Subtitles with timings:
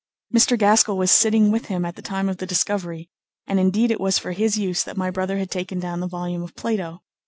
[0.33, 0.57] Mr.
[0.57, 3.11] Gaskell was sitting with him at the time of the discovery,
[3.45, 6.41] and indeed it was for his use that my brother had taken down the volume
[6.41, 7.03] of Plato.